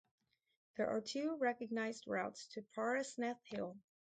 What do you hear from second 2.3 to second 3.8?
to Parasnath Hill.